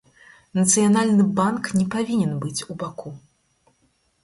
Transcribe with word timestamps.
Нацыянальны 0.59 1.25
банк 1.41 1.69
не 1.79 1.85
павінен 1.97 2.33
быць 2.47 2.65
убаку. 2.77 3.15